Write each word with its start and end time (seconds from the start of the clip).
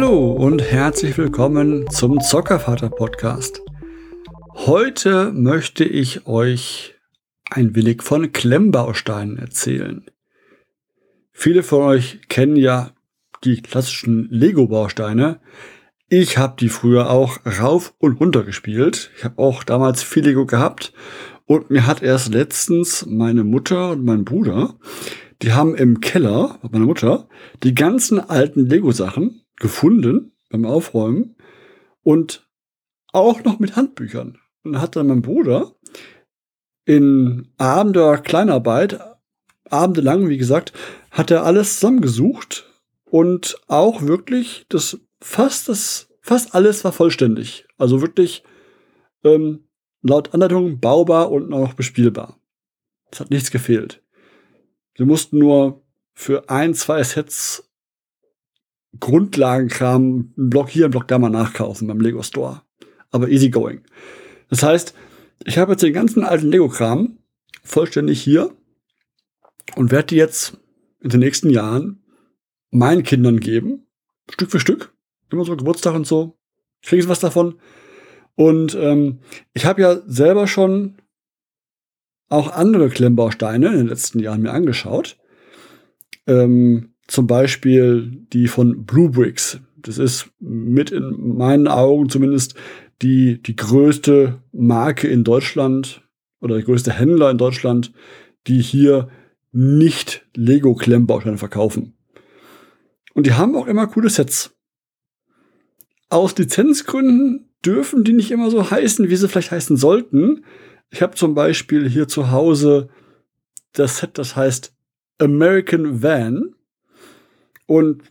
Hallo 0.00 0.30
und 0.30 0.62
herzlich 0.62 1.18
willkommen 1.18 1.90
zum 1.90 2.20
Zockervater 2.20 2.88
Podcast. 2.88 3.60
Heute 4.54 5.32
möchte 5.32 5.82
ich 5.82 6.24
euch 6.28 6.94
ein 7.50 7.74
wenig 7.74 8.02
von 8.04 8.30
Klemmbausteinen 8.30 9.38
erzählen. 9.38 10.06
Viele 11.32 11.64
von 11.64 11.82
euch 11.82 12.20
kennen 12.28 12.54
ja 12.54 12.92
die 13.42 13.60
klassischen 13.60 14.28
Lego-Bausteine. 14.30 15.40
Ich 16.08 16.38
habe 16.38 16.54
die 16.60 16.68
früher 16.68 17.10
auch 17.10 17.40
rauf 17.44 17.92
und 17.98 18.20
runter 18.20 18.44
gespielt. 18.44 19.10
Ich 19.16 19.24
habe 19.24 19.42
auch 19.42 19.64
damals 19.64 20.04
viel 20.04 20.22
Lego 20.22 20.46
gehabt 20.46 20.92
und 21.44 21.70
mir 21.70 21.88
hat 21.88 22.04
erst 22.04 22.32
letztens 22.32 23.04
meine 23.04 23.42
Mutter 23.42 23.90
und 23.90 24.04
mein 24.04 24.24
Bruder, 24.24 24.78
die 25.42 25.54
haben 25.54 25.74
im 25.74 25.98
Keller, 25.98 26.60
meiner 26.70 26.86
Mutter, 26.86 27.28
die 27.64 27.74
ganzen 27.74 28.20
alten 28.20 28.64
Lego-Sachen 28.64 29.42
gefunden 29.58 30.32
beim 30.50 30.64
Aufräumen 30.64 31.36
und 32.02 32.48
auch 33.12 33.44
noch 33.44 33.58
mit 33.58 33.76
Handbüchern. 33.76 34.38
Und 34.64 34.80
hat 34.80 34.96
dann 34.96 35.06
mein 35.06 35.22
Bruder 35.22 35.74
in 36.84 37.52
abender 37.58 38.18
Kleinarbeit, 38.18 38.98
abendelang, 39.68 40.28
wie 40.28 40.38
gesagt, 40.38 40.72
hat 41.10 41.30
er 41.30 41.44
alles 41.44 41.74
zusammengesucht 41.74 42.66
und 43.04 43.60
auch 43.66 44.02
wirklich 44.02 44.66
das 44.68 44.98
fast 45.20 45.68
das 45.68 46.08
fast 46.20 46.54
alles 46.54 46.84
war 46.84 46.92
vollständig. 46.92 47.66
Also 47.76 48.00
wirklich 48.02 48.42
ähm, 49.24 49.68
laut 50.02 50.34
Anleitung 50.34 50.80
baubar 50.80 51.30
und 51.30 51.48
noch 51.48 51.74
bespielbar. 51.74 52.38
Es 53.10 53.20
hat 53.20 53.30
nichts 53.30 53.50
gefehlt. 53.50 54.02
Wir 54.94 55.06
mussten 55.06 55.38
nur 55.38 55.82
für 56.12 56.50
ein, 56.50 56.74
zwei 56.74 57.02
Sets 57.02 57.67
Grundlagenkram, 59.00 60.32
einen 60.36 60.50
Block 60.50 60.68
hier, 60.68 60.84
einen 60.84 60.92
Block 60.92 61.08
da 61.08 61.18
mal 61.18 61.30
nachkaufen 61.30 61.88
beim 61.88 62.00
Lego 62.00 62.22
Store. 62.22 62.62
Aber 63.10 63.28
easy 63.28 63.50
going. 63.50 63.80
Das 64.50 64.62
heißt, 64.62 64.94
ich 65.44 65.58
habe 65.58 65.72
jetzt 65.72 65.82
den 65.82 65.92
ganzen 65.92 66.24
alten 66.24 66.50
Lego-Kram 66.50 67.18
vollständig 67.62 68.20
hier 68.20 68.50
und 69.76 69.90
werde 69.90 70.08
die 70.08 70.16
jetzt 70.16 70.56
in 71.00 71.10
den 71.10 71.20
nächsten 71.20 71.50
Jahren 71.50 72.02
meinen 72.70 73.02
Kindern 73.02 73.40
geben. 73.40 73.86
Stück 74.30 74.50
für 74.50 74.60
Stück. 74.60 74.92
Immer 75.30 75.44
so 75.44 75.56
Geburtstag 75.56 75.94
und 75.94 76.06
so. 76.06 76.38
Kriegen 76.82 77.02
sie 77.02 77.08
was 77.08 77.20
davon. 77.20 77.60
Und 78.34 78.74
ähm, 78.74 79.20
ich 79.52 79.66
habe 79.66 79.82
ja 79.82 80.00
selber 80.06 80.46
schon 80.46 80.96
auch 82.28 82.52
andere 82.52 82.88
Klemmbausteine 82.88 83.68
in 83.68 83.78
den 83.78 83.88
letzten 83.88 84.20
Jahren 84.20 84.42
mir 84.42 84.52
angeschaut. 84.52 85.18
Ähm, 86.26 86.94
zum 87.08 87.26
Beispiel 87.26 88.26
die 88.32 88.46
von 88.46 88.84
Blue 88.84 89.10
Bricks. 89.10 89.60
Das 89.76 89.98
ist 89.98 90.30
mit 90.38 90.90
in 90.92 91.36
meinen 91.36 91.66
Augen 91.66 92.08
zumindest 92.08 92.54
die, 93.02 93.42
die 93.42 93.56
größte 93.56 94.40
Marke 94.52 95.08
in 95.08 95.24
Deutschland 95.24 96.02
oder 96.40 96.56
der 96.56 96.64
größte 96.64 96.92
Händler 96.92 97.30
in 97.30 97.38
Deutschland, 97.38 97.92
die 98.46 98.60
hier 98.60 99.08
nicht 99.50 100.26
Lego-Klemmbausteine 100.36 101.38
verkaufen. 101.38 101.94
Und 103.14 103.26
die 103.26 103.32
haben 103.32 103.56
auch 103.56 103.66
immer 103.66 103.86
coole 103.86 104.10
Sets. 104.10 104.54
Aus 106.10 106.36
Lizenzgründen 106.36 107.50
dürfen 107.64 108.04
die 108.04 108.12
nicht 108.12 108.30
immer 108.30 108.50
so 108.50 108.70
heißen, 108.70 109.08
wie 109.08 109.16
sie 109.16 109.28
vielleicht 109.28 109.50
heißen 109.50 109.76
sollten. 109.76 110.44
Ich 110.90 111.02
habe 111.02 111.16
zum 111.16 111.34
Beispiel 111.34 111.88
hier 111.88 112.08
zu 112.08 112.30
Hause 112.30 112.88
das 113.72 113.98
Set, 113.98 114.18
das 114.18 114.36
heißt 114.36 114.74
American 115.18 116.02
Van. 116.02 116.54
Und 117.68 118.02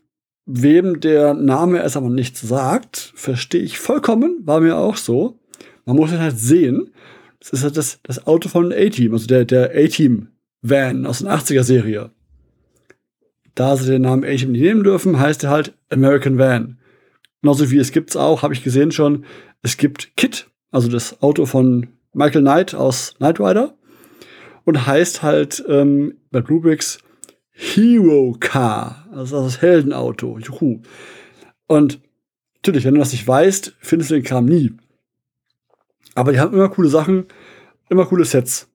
wem 0.45 0.99
der 0.99 1.33
Name 1.33 1.79
erst 1.79 1.97
aber 1.97 2.09
nichts 2.09 2.41
sagt, 2.41 3.11
verstehe 3.15 3.63
ich 3.63 3.79
vollkommen, 3.79 4.41
war 4.45 4.61
mir 4.61 4.77
auch 4.77 4.95
so. 4.95 5.39
Man 5.85 5.95
muss 5.95 6.11
es 6.11 6.19
halt 6.19 6.37
sehen. 6.37 6.91
Das 7.39 7.53
ist 7.53 7.63
halt 7.63 7.75
das, 7.75 7.99
das 8.03 8.27
Auto 8.27 8.49
von 8.49 8.71
A-Team, 8.71 9.13
also 9.13 9.25
der, 9.25 9.45
der 9.45 9.71
A-Team 9.71 10.27
Van 10.61 11.07
aus 11.07 11.19
der 11.19 11.35
80er 11.35 11.63
Serie. 11.63 12.11
Da 13.55 13.75
sie 13.75 13.91
den 13.91 14.03
Namen 14.03 14.23
A-Team 14.23 14.51
nicht 14.51 14.61
nehmen 14.61 14.83
dürfen, 14.83 15.19
heißt 15.19 15.43
er 15.43 15.49
halt 15.49 15.73
American 15.89 16.37
Van. 16.37 16.77
Genauso 17.41 17.71
wie 17.71 17.79
es 17.79 17.91
gibt's 17.91 18.15
auch, 18.15 18.43
habe 18.43 18.53
ich 18.53 18.63
gesehen 18.63 18.91
schon, 18.91 19.25
es 19.63 19.77
gibt 19.77 20.15
Kit, 20.17 20.51
also 20.69 20.87
das 20.87 21.21
Auto 21.23 21.47
von 21.47 21.87
Michael 22.13 22.41
Knight 22.41 22.75
aus 22.75 23.15
Knight 23.17 23.39
Rider. 23.39 23.73
Und 24.65 24.85
heißt 24.85 25.23
halt 25.23 25.63
ähm, 25.67 26.17
bei 26.29 26.41
Bluebricks 26.41 26.99
Hero 27.59 28.37
Car, 28.39 29.07
also 29.11 29.43
das 29.43 29.63
Heldenauto. 29.63 30.37
Juhu. 30.37 30.81
Und 31.65 31.99
natürlich, 32.57 32.85
wenn 32.85 32.93
du 32.93 32.99
das 32.99 33.11
nicht 33.11 33.27
weißt, 33.27 33.75
findest 33.79 34.11
du 34.11 34.15
den 34.15 34.23
Kram 34.23 34.45
nie. 34.45 34.73
Aber 36.13 36.31
die 36.31 36.39
haben 36.39 36.53
immer 36.53 36.69
coole 36.69 36.89
Sachen, 36.89 37.25
immer 37.89 38.05
coole 38.05 38.25
Sets. 38.25 38.69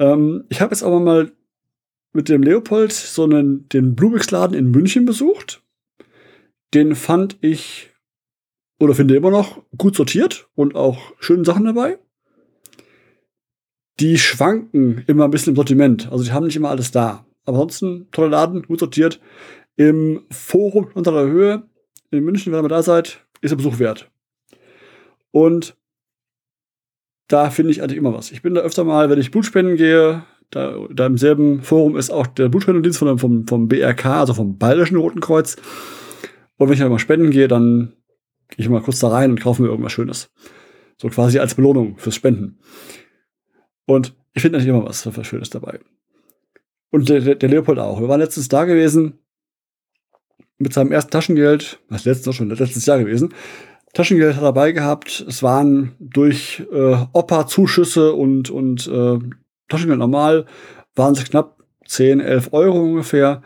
Ähm, 0.00 0.44
ich 0.48 0.60
habe 0.60 0.74
jetzt 0.74 0.82
aber 0.82 0.98
mal 0.98 1.30
mit 2.12 2.28
dem 2.28 2.42
Leopold 2.42 2.92
so 2.92 3.22
einen, 3.22 3.68
den 3.68 3.94
Bluebricks-Laden 3.94 4.56
in 4.56 4.72
München 4.72 5.04
besucht. 5.04 5.62
Den 6.74 6.96
fand 6.96 7.38
ich 7.40 7.90
oder 8.80 8.96
finde 8.96 9.14
immer 9.14 9.30
noch 9.30 9.62
gut 9.78 9.94
sortiert 9.94 10.48
und 10.56 10.74
auch 10.74 11.12
schöne 11.20 11.44
Sachen 11.44 11.66
dabei 11.66 12.00
die 14.02 14.18
schwanken 14.18 15.04
immer 15.06 15.24
ein 15.24 15.30
bisschen 15.30 15.52
im 15.52 15.56
Sortiment. 15.56 16.10
Also 16.10 16.24
die 16.24 16.32
haben 16.32 16.46
nicht 16.46 16.56
immer 16.56 16.70
alles 16.70 16.90
da. 16.90 17.24
Aber 17.44 17.58
ansonsten 17.58 18.08
toller 18.10 18.30
Laden, 18.30 18.62
gut 18.62 18.80
sortiert. 18.80 19.20
Im 19.76 20.22
Forum 20.28 20.88
unter 20.94 21.12
der 21.12 21.26
Höhe 21.26 21.62
in 22.10 22.24
München, 22.24 22.52
wenn 22.52 22.58
ihr 22.58 22.62
mal 22.62 22.68
da 22.68 22.82
seid, 22.82 23.24
ist 23.40 23.50
der 23.50 23.56
Besuch 23.56 23.78
wert. 23.78 24.10
Und 25.30 25.76
da 27.28 27.50
finde 27.50 27.70
ich 27.70 27.80
eigentlich 27.80 27.96
immer 27.96 28.12
was. 28.12 28.32
Ich 28.32 28.42
bin 28.42 28.54
da 28.54 28.60
öfter 28.60 28.82
mal, 28.82 29.08
wenn 29.08 29.20
ich 29.20 29.30
Blutspenden 29.30 29.76
gehe, 29.76 30.24
da, 30.50 30.76
da 30.92 31.06
im 31.06 31.16
selben 31.16 31.62
Forum 31.62 31.96
ist 31.96 32.10
auch 32.10 32.26
der 32.26 32.48
Blutspendendienst 32.48 32.98
vom, 32.98 33.18
vom, 33.18 33.46
vom 33.46 33.68
BRK, 33.68 34.04
also 34.06 34.34
vom 34.34 34.58
Bayerischen 34.58 34.96
Roten 34.96 35.20
Kreuz. 35.20 35.56
Und 36.58 36.66
wenn 36.66 36.74
ich 36.74 36.80
dann 36.80 36.90
mal 36.90 36.98
spenden 36.98 37.30
gehe, 37.30 37.48
dann 37.48 37.94
gehe 38.48 38.64
ich 38.64 38.68
mal 38.68 38.82
kurz 38.82 38.98
da 38.98 39.08
rein 39.08 39.30
und 39.30 39.40
kaufe 39.40 39.62
mir 39.62 39.68
irgendwas 39.68 39.92
Schönes. 39.92 40.30
So 41.00 41.08
quasi 41.08 41.38
als 41.38 41.54
Belohnung 41.54 41.96
fürs 41.98 42.16
Spenden. 42.16 42.58
Und 43.86 44.14
ich 44.32 44.42
finde 44.42 44.58
natürlich 44.58 44.76
immer 44.76 44.88
was, 44.88 45.26
Schönes 45.26 45.50
dabei. 45.50 45.80
Und 46.90 47.08
der, 47.08 47.34
der, 47.34 47.48
Leopold 47.48 47.78
auch. 47.78 48.00
Wir 48.00 48.08
waren 48.08 48.20
letztens 48.20 48.48
da 48.48 48.64
gewesen 48.64 49.18
mit 50.58 50.72
seinem 50.72 50.92
ersten 50.92 51.10
Taschengeld, 51.10 51.80
was 51.88 52.04
letztes 52.04 52.34
schon 52.34 52.50
letztes 52.50 52.86
Jahr 52.86 52.98
gewesen. 52.98 53.34
Taschengeld 53.94 54.36
hat 54.36 54.42
er 54.42 54.52
dabei 54.52 54.72
gehabt. 54.72 55.24
Es 55.26 55.42
waren 55.42 55.96
durch 55.98 56.62
äh, 56.72 56.96
Opa-Zuschüsse 57.12 58.12
und, 58.12 58.50
und 58.50 58.86
äh, 58.86 59.18
Taschengeld 59.68 59.98
normal, 59.98 60.46
waren 60.94 61.14
es 61.14 61.24
knapp 61.24 61.62
10, 61.86 62.20
11 62.20 62.52
Euro 62.52 62.80
ungefähr. 62.82 63.42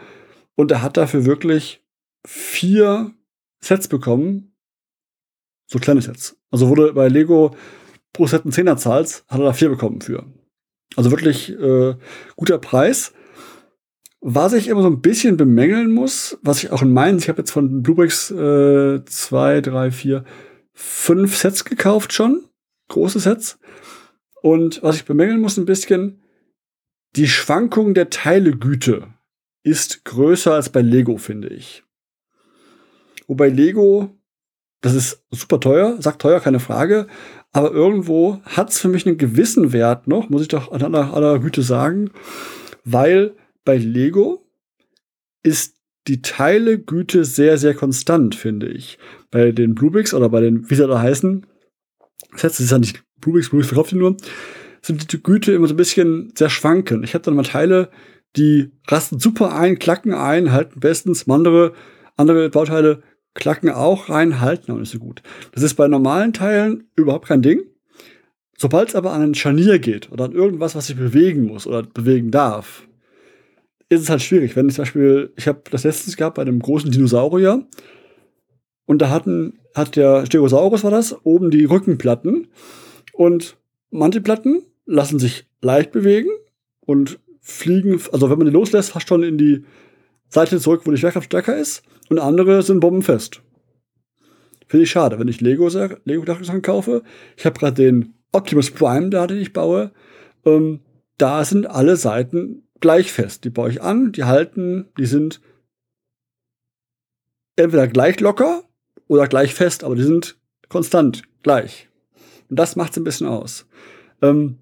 Und 0.55 0.71
er 0.71 0.83
hat 0.83 0.97
dafür 0.97 1.25
wirklich 1.25 1.83
vier 2.27 3.13
Sets 3.61 3.89
bekommen. 3.89 4.55
So 5.67 5.79
kleine 5.79 6.03
Sets. 6.03 6.39
Also 6.51 6.69
wurde 6.69 6.93
bei 6.93 7.09
Lego 7.09 7.57
pro 8.16 8.27
Set 8.27 8.44
einen 8.44 8.53
Zehner 8.53 8.77
zahlst, 8.77 9.25
hat 9.28 9.41
er 9.41 9.47
da 9.47 9.53
vier 9.53 9.69
bekommen 9.69 10.00
für. 10.00 10.25
Also 10.97 11.10
wirklich 11.10 11.50
äh, 11.50 11.94
guter 12.37 12.59
Preis. 12.59 13.12
Was 14.21 14.54
ich 14.54 14.69
immer 14.69 14.82
so 14.82 14.88
ein 14.88 15.03
bisschen 15.03 15.37
bemängeln 15.37 15.93
muss, 15.93 16.38
was 16.43 16.62
ich 16.62 16.72
auch 16.72 16.82
in 16.82 16.93
meinen, 16.93 17.19
ich 17.19 17.28
habe 17.28 17.38
jetzt 17.38 17.50
von 17.50 17.82
Bluebricks 17.82 18.31
äh, 18.31 19.04
zwei, 19.04 19.60
drei, 19.60 19.91
vier, 19.91 20.25
fünf 20.72 21.37
Sets 21.37 21.65
gekauft 21.65 22.12
schon, 22.12 22.44
große 22.88 23.21
Sets. 23.21 23.59
Und 24.42 24.83
was 24.83 24.97
ich 24.97 25.04
bemängeln 25.04 25.41
muss 25.41 25.59
ein 25.59 25.66
bisschen, 25.66 26.22
die 27.15 27.28
Schwankung 27.28 27.95
der 27.95 28.10
Teilegüte 28.10 29.09
ist 29.62 30.04
größer 30.04 30.54
als 30.54 30.71
bei 30.71 30.80
Lego, 30.80 31.19
finde 31.19 31.48
ich. 31.48 31.83
Wobei 33.27 33.48
Lego, 33.48 34.16
das 34.80 34.95
ist 34.95 35.24
super 35.30 35.60
teuer, 35.60 36.01
sagt 36.01 36.22
teuer, 36.22 36.41
keine 36.41 36.60
Frage, 36.60 37.07
aber 37.57 37.73
irgendwo 37.73 38.43
hat 38.45 38.69
es 38.69 38.79
für 38.79 38.89
mich 38.89 39.07
einen 39.07 39.17
gewissen 39.17 39.73
Wert 39.73 40.09
noch, 40.09 40.29
muss 40.29 40.43
ich 40.43 40.49
doch 40.49 40.73
an 40.73 40.83
aller, 40.83 41.15
aller 41.15 41.39
Güte 41.39 41.63
sagen, 41.63 42.11
weil 42.85 43.35
bei 43.65 43.79
Lego 43.79 44.47
ist 45.43 45.75
die 46.07 46.21
Teilegüte 46.21 47.25
sehr, 47.25 47.57
sehr 47.57 47.73
konstant, 47.73 48.35
finde 48.35 48.69
ich. 48.69 48.99
Bei 49.31 49.53
den 49.53 49.75
Bluebricks 49.75 50.13
oder 50.13 50.29
bei 50.29 50.43
den, 50.43 50.69
wie 50.69 50.75
sie 50.75 50.87
da 50.87 51.01
heißen, 51.01 51.47
das 52.39 52.61
ist 52.61 52.73
ja 52.73 52.79
nicht 52.79 53.03
Bluebricks, 53.23 53.49
Bluebricks 53.49 53.69
verkauft 53.69 53.93
die 53.93 53.97
nur, 53.97 54.19
sind 54.83 55.11
die 55.11 55.23
Güte 55.23 55.55
immer 55.55 55.67
so 55.67 55.73
ein 55.73 55.79
bisschen 55.79 56.35
sehr 56.37 56.51
schwanken. 56.51 57.05
Ich 57.05 57.15
habe 57.15 57.25
dann 57.25 57.37
mal 57.37 57.43
Teile, 57.43 57.89
die 58.37 58.71
rasten 58.87 59.19
super 59.19 59.57
ein, 59.57 59.79
klacken 59.79 60.13
ein, 60.13 60.53
halten 60.53 60.79
bestens, 60.79 61.27
andere, 61.27 61.73
andere 62.19 62.51
Bauteile 62.51 63.03
Klacken 63.36 63.71
auch 63.71 64.09
rein, 64.09 64.41
halten 64.41 64.71
aber 64.71 64.80
nicht 64.80 64.91
so 64.91 64.98
gut. 64.98 65.22
Das 65.53 65.62
ist 65.62 65.74
bei 65.74 65.86
normalen 65.86 66.33
Teilen 66.33 66.88
überhaupt 66.97 67.28
kein 67.28 67.42
Ding. 67.42 67.62
Sobald 68.59 68.88
es 68.88 68.94
aber 68.94 69.12
an 69.12 69.22
ein 69.22 69.34
Scharnier 69.34 69.78
geht 69.78 70.10
oder 70.10 70.24
an 70.24 70.33
irgendwas, 70.33 70.74
was 70.74 70.86
sich 70.86 70.97
bewegen 70.97 71.42
muss 71.44 71.66
oder 71.66 71.83
bewegen 71.83 72.30
darf, 72.30 72.88
ist 73.88 74.00
es 74.00 74.10
halt 74.10 74.22
schwierig. 74.22 74.56
Wenn 74.56 74.68
ich 74.68 74.74
zum 74.74 74.83
Beispiel, 74.83 75.33
ich 75.36 75.47
habe 75.47 75.60
das 75.71 75.84
letztens 75.84 76.16
gehabt 76.16 76.36
bei 76.36 76.42
einem 76.42 76.59
großen 76.59 76.91
Dinosaurier, 76.91 77.66
Und 78.86 79.03
da 79.03 79.10
hatten, 79.10 79.59
hat 79.74 79.97
der 79.97 80.24
Stegosaurus 80.27 80.84
war 80.84 80.91
das, 80.91 81.15
oben 81.24 81.50
die 81.50 81.65
Rückenplatten. 81.65 82.48
Und 83.12 83.59
manche 83.91 84.21
Platten 84.21 84.62
lassen 84.86 85.18
sich 85.18 85.47
leicht 85.60 85.92
bewegen 85.92 86.30
und 86.80 87.18
fliegen, 87.41 88.00
also 88.12 88.30
wenn 88.30 88.38
man 88.38 88.47
die 88.47 88.53
loslässt, 88.53 88.92
fast 88.92 89.09
schon 89.09 89.22
in 89.22 89.36
die 89.38 89.65
Seite 90.28 90.61
zurück, 90.61 90.83
wo 90.84 90.91
die 90.91 90.97
Schwerkraft 90.97 91.27
stärker 91.27 91.57
ist. 91.57 91.83
Und 92.09 92.19
andere 92.19 92.63
sind 92.63 92.81
bombenfest. 92.81 93.43
Finde 94.69 94.84
ich 94.84 94.91
schade, 94.91 95.19
wenn 95.19 95.28
ich 95.28 95.41
Lego, 95.41 95.69
Lego 96.05 96.25
kaufe. 96.63 97.03
Ich 97.37 97.47
habe 97.47 97.59
gerade 97.59 97.75
den 97.75 98.15
Optimus 98.33 98.71
Prime 98.71 99.11
da, 99.11 99.27
den 99.27 99.39
ich 99.39 99.53
baue. 99.53 99.93
Ähm, 100.45 100.81
da 101.19 101.45
sind 101.45 101.67
alle 101.67 101.97
Seiten 101.97 102.69
gleich 102.81 103.13
fest. 103.13 103.45
Die 103.45 103.51
baue 103.51 103.71
ich 103.71 103.83
an, 103.83 104.13
die 104.13 104.25
halten, 104.25 104.89
die 104.99 105.07
sind 105.07 105.41
entweder 107.57 107.89
gleich 107.89 108.21
locker 108.21 108.65
oder 109.09 109.29
gleich 109.29 109.55
fest, 109.55 109.84
aber 109.84 109.95
die 109.95 110.03
sind 110.03 110.39
konstant 110.69 111.22
gleich. 111.43 111.89
Und 112.49 112.59
das 112.59 112.77
macht 112.77 112.93
es 112.93 112.99
ein 112.99 113.05
bisschen 113.05 113.27
aus. 113.27 113.67
Ähm, 114.22 114.59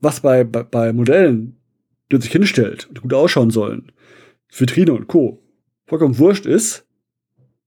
was 0.00 0.20
bei, 0.20 0.44
bei, 0.44 0.62
bei 0.62 0.92
Modellen, 0.92 1.56
die 2.12 2.20
sich 2.20 2.30
hinstellt 2.30 2.88
und 2.88 3.00
gut 3.00 3.14
ausschauen 3.14 3.50
sollen, 3.50 3.92
Vitrine 4.50 4.92
und 4.92 5.08
Co. 5.08 5.42
vollkommen 5.86 6.18
wurscht 6.18 6.46
ist, 6.46 6.86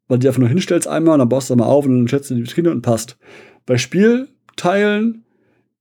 weil 0.08 0.18
du 0.18 0.22
die 0.22 0.28
einfach 0.28 0.40
nur 0.40 0.50
hinstellst 0.50 0.88
einmal 0.88 1.14
und 1.14 1.20
dann 1.20 1.30
baust 1.30 1.50
du 1.50 1.56
mal 1.56 1.66
auf 1.66 1.86
und 1.86 1.98
dann 1.98 2.08
schätzt 2.08 2.30
du 2.30 2.36
die 2.36 2.44
Vitrine 2.44 2.72
und 2.72 2.82
passt. 2.82 3.18
Bei 3.66 3.78
Spielteilen 3.78 5.24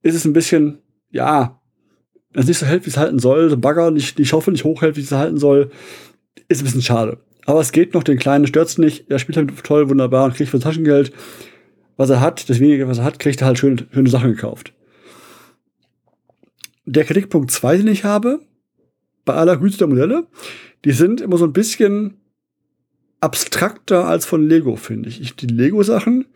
ist 0.03 0.15
es 0.15 0.25
ein 0.25 0.33
bisschen, 0.33 0.79
ja, 1.11 1.61
wenn 2.33 2.43
es 2.43 2.49
nicht 2.49 2.59
so 2.59 2.67
hält, 2.67 2.85
wie 2.87 2.91
es 2.91 2.97
halten 2.97 3.19
soll, 3.19 3.49
so 3.49 3.57
Bagger 3.57 3.91
nicht, 3.91 4.19
die 4.19 4.27
Schaufel 4.27 4.53
nicht 4.53 4.65
hochhält, 4.65 4.97
wie 4.97 5.01
es 5.01 5.13
halten 5.13 5.39
soll, 5.39 5.71
ist 6.49 6.61
ein 6.61 6.65
bisschen 6.65 6.83
schade. 6.83 7.19
Aber 7.47 7.61
es 7.61 7.73
geht 7.73 7.95
noch, 7.95 8.03
den 8.03 8.19
Kleinen 8.19 8.47
stört's 8.47 8.77
nicht. 8.77 9.11
Er 9.11 9.19
spielt 9.19 9.39
halt 9.39 9.65
toll, 9.65 9.89
wunderbar 9.89 10.27
und 10.27 10.35
kriegt 10.35 10.51
für 10.51 10.59
Taschengeld, 10.59 11.13
was 11.97 12.11
er 12.11 12.21
hat, 12.21 12.49
das 12.51 12.61
wenige, 12.61 12.87
was 12.89 12.99
er 12.99 13.05
hat, 13.05 13.19
kriegt 13.19 13.41
er 13.41 13.47
halt 13.47 13.59
schöne, 13.59 13.87
schöne 13.91 14.11
Sachen 14.11 14.31
gekauft. 14.31 14.75
Der 16.85 17.05
Kritikpunkt 17.05 17.51
2, 17.51 17.79
den 17.79 17.89
ich 17.89 18.05
habe, 18.05 18.41
bei 19.25 19.35
aller 19.35 19.57
Güte 19.57 19.79
der 19.79 19.87
Modelle, 19.87 20.27
die 20.85 20.93
sind 20.93 21.21
immer 21.21 21.37
so 21.37 21.45
ein 21.45 21.53
bisschen 21.53 22.15
abstrakter 23.21 24.07
als 24.07 24.27
von 24.27 24.47
Lego, 24.47 24.77
finde 24.77 25.09
ich. 25.09 25.21
ich. 25.21 25.35
Die 25.35 25.47
Lego-Sachen, 25.47 26.27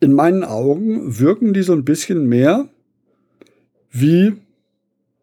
in 0.00 0.12
meinen 0.12 0.44
Augen, 0.44 1.18
wirken 1.20 1.52
die 1.52 1.62
so 1.62 1.72
ein 1.72 1.84
bisschen 1.84 2.26
mehr 2.26 2.68
wie 3.90 4.34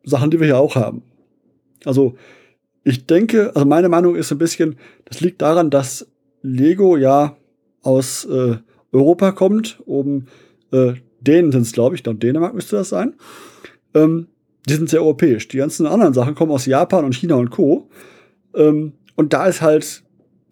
Sachen, 0.03 0.31
die 0.31 0.39
wir 0.39 0.47
hier 0.47 0.57
auch 0.57 0.75
haben. 0.75 1.03
Also, 1.85 2.15
ich 2.83 3.05
denke, 3.05 3.55
also 3.55 3.65
meine 3.67 3.89
Meinung 3.89 4.15
ist 4.15 4.31
ein 4.31 4.37
bisschen, 4.37 4.77
das 5.05 5.19
liegt 5.19 5.41
daran, 5.41 5.69
dass 5.69 6.07
Lego 6.41 6.95
ja 6.95 7.35
aus 7.81 8.25
äh, 8.25 8.57
Europa 8.91 9.31
kommt. 9.31 9.81
Oben 9.85 10.27
äh, 10.71 10.93
Dänen 11.19 11.51
sind 11.51 11.63
es, 11.63 11.73
glaube 11.73 11.95
ich, 11.95 12.03
dann 12.03 12.19
Dänemark 12.19 12.53
müsste 12.53 12.77
das 12.77 12.89
sein. 12.89 13.15
Ähm, 13.93 14.27
die 14.67 14.73
sind 14.73 14.89
sehr 14.89 15.01
europäisch. 15.01 15.47
Die 15.47 15.57
ganzen 15.57 15.85
anderen 15.85 16.13
Sachen 16.13 16.35
kommen 16.35 16.51
aus 16.51 16.65
Japan 16.65 17.05
und 17.05 17.15
China 17.15 17.35
und 17.35 17.49
Co. 17.49 17.89
Ähm, 18.55 18.93
und 19.15 19.33
da 19.33 19.47
ist 19.47 19.61
halt 19.61 20.03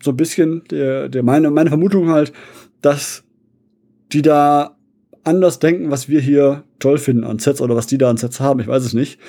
so 0.03 0.11
ein 0.11 0.17
bisschen 0.17 0.63
der, 0.69 1.09
der 1.09 1.23
meine, 1.23 1.51
meine 1.51 1.69
Vermutung 1.69 2.09
halt, 2.09 2.33
dass 2.81 3.23
die 4.11 4.21
da 4.21 4.77
anders 5.23 5.59
denken, 5.59 5.91
was 5.91 6.07
wir 6.07 6.21
hier 6.21 6.63
toll 6.79 6.97
finden 6.97 7.23
an 7.23 7.39
Sets 7.39 7.61
oder 7.61 7.75
was 7.75 7.87
die 7.87 7.97
da 7.97 8.09
an 8.09 8.17
Sets 8.17 8.39
haben. 8.39 8.59
Ich 8.59 8.67
weiß 8.67 8.83
es 8.83 8.93
nicht. 8.93 9.19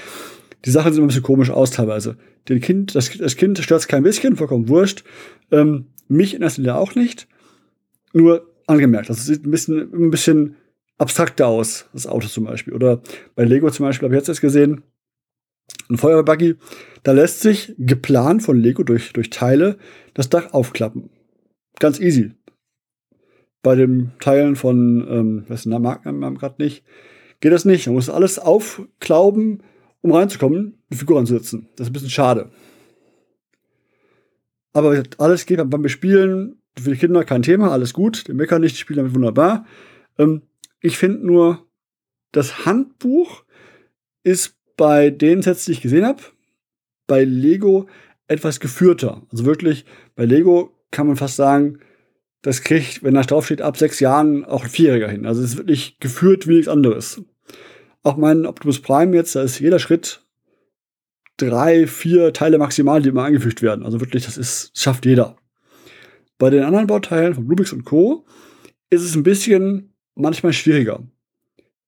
Die 0.65 0.71
Sachen 0.71 0.93
sehen 0.93 1.05
ein 1.05 1.09
bisschen 1.09 1.23
komisch 1.23 1.51
aus 1.51 1.71
teilweise. 1.71 2.17
Den 2.49 2.61
Kind, 2.61 2.95
das, 2.95 3.17
das 3.17 3.37
Kind 3.37 3.59
stört 3.59 3.81
es 3.81 3.89
kein 3.89 4.03
bisschen, 4.03 4.37
vollkommen 4.37 4.69
wurscht. 4.69 5.05
Ähm, 5.51 5.87
mich 6.09 6.35
in 6.35 6.43
erster 6.43 6.63
Linie 6.63 6.77
auch 6.77 6.95
nicht. 6.95 7.29
Nur 8.13 8.47
angemerkt, 8.67 9.11
das 9.11 9.27
sieht 9.27 9.47
ein 9.47 9.51
bisschen, 9.51 9.93
ein 9.93 10.11
bisschen 10.11 10.57
abstrakter 10.99 11.47
aus, 11.47 11.89
das 11.93 12.07
Auto 12.07 12.27
zum 12.27 12.45
Beispiel. 12.45 12.75
Oder 12.75 13.01
bei 13.35 13.45
Lego 13.45 13.71
zum 13.71 13.87
Beispiel 13.87 14.07
habe 14.07 14.15
ich 14.15 14.21
jetzt 14.21 14.29
erst 14.29 14.41
gesehen, 14.41 14.83
ein 15.89 15.99
Feuerwehrbuggy, 15.99 16.57
da 17.03 17.13
lässt 17.13 17.41
sich 17.41 17.75
geplant 17.79 18.43
von 18.43 18.59
Lego 18.59 18.83
durch, 18.83 19.13
durch 19.13 19.31
Teile 19.31 19.79
das 20.15 20.29
Dach 20.29 20.53
aufklappen. 20.53 21.11
Ganz 21.79 22.01
easy. 22.01 22.33
Bei 23.63 23.75
den 23.75 24.13
Teilen 24.21 24.57
von, 24.57 25.07
ähm, 25.09 25.45
was 25.49 25.61
ist 25.61 25.71
der 25.71 25.79
Markennamen 25.79 26.39
gerade 26.39 26.63
nicht, 26.63 26.85
geht 27.41 27.53
das 27.53 27.65
nicht. 27.65 27.87
Man 27.87 27.95
muss 27.95 28.11
alles 28.11 28.39
aufklauben, 28.39 29.63
um 30.01 30.13
reinzukommen, 30.13 30.79
die 30.91 30.97
Figur 30.97 31.19
anzusetzen. 31.19 31.69
Das 31.77 31.87
ist 31.87 31.91
ein 31.91 31.93
bisschen 31.93 32.11
schade. 32.11 32.51
Aber 34.73 35.03
alles 35.19 35.47
geht 35.47 35.59
beim 35.71 35.83
Bespielen, 35.83 36.61
für 36.79 36.91
die 36.91 36.97
Kinder 36.97 37.25
kein 37.25 37.43
Thema, 37.43 37.73
alles 37.73 37.93
gut. 37.93 38.29
Die 38.29 38.35
meckern 38.35 38.61
nicht, 38.61 38.77
die 38.77 38.81
spielen 38.81 38.99
damit 38.99 39.15
wunderbar. 39.15 39.67
Ähm, 40.19 40.43
ich 40.81 40.99
finde 40.99 41.27
nur, 41.27 41.67
das 42.33 42.67
Handbuch 42.67 43.45
ist 44.23 44.57
bei 44.77 45.11
den 45.11 45.43
Sets, 45.43 45.65
die 45.65 45.73
ich 45.73 45.81
gesehen 45.81 46.05
habe, 46.05 46.23
bei 47.07 47.25
Lego 47.25 47.89
etwas 48.29 48.61
geführter. 48.61 49.23
Also 49.31 49.45
wirklich, 49.45 49.85
bei 50.15 50.25
Lego 50.25 50.75
kann 50.91 51.07
man 51.07 51.17
fast 51.17 51.37
sagen, 51.37 51.81
das 52.43 52.63
kriegt, 52.63 53.03
wenn 53.03 53.15
da 53.15 53.23
drauf 53.23 53.47
steht, 53.47 53.63
ab 53.63 53.77
sechs 53.77 53.99
Jahren 54.01 54.45
auch 54.45 54.65
ein 54.65 54.71
Vierjähriger 54.71 55.09
hin. 55.09 55.27
Also 55.27 55.43
es 55.43 55.53
ist 55.53 55.57
wirklich 55.57 55.99
geführt 55.99 56.47
wie 56.47 56.55
nichts 56.55 56.69
anderes. 56.69 57.23
Auch 58.03 58.17
mein 58.17 58.47
Optimus 58.47 58.81
Prime 58.81 59.15
jetzt, 59.17 59.35
da 59.35 59.43
ist 59.43 59.59
jeder 59.59 59.79
Schritt 59.79 60.25
drei, 61.37 61.87
vier 61.87 62.33
Teile 62.33 62.59
maximal, 62.59 63.03
die 63.03 63.09
immer 63.09 63.25
eingefügt 63.25 63.63
werden. 63.63 63.85
Also 63.85 64.01
wirklich, 64.01 64.25
das 64.25 64.37
ist, 64.37 64.71
schafft 64.75 65.07
jeder. 65.07 65.37
Bei 66.37 66.51
den 66.51 66.63
anderen 66.63 66.87
Bauteilen 66.87 67.35
von 67.35 67.49
Rubix 67.49 67.73
und 67.73 67.85
Co. 67.85 68.25
ist 68.91 69.03
es 69.03 69.17
ein 69.17 69.25
bisschen 69.25 69.93
manchmal 70.19 70.53
schwieriger. 70.53 71.03